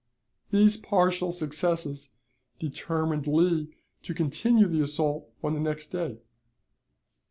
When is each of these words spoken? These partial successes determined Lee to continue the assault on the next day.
These 0.49 0.77
partial 0.77 1.31
successes 1.31 2.09
determined 2.57 3.27
Lee 3.27 3.71
to 4.01 4.15
continue 4.15 4.65
the 4.67 4.81
assault 4.81 5.29
on 5.43 5.53
the 5.53 5.59
next 5.59 5.91
day. 5.91 6.17